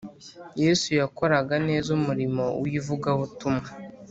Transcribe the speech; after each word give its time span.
Yesu 0.63 0.87
yakoraga 0.99 1.55
neza 1.67 1.87
umurimo 1.97 2.43
w’ivugabutumwa 2.61 3.69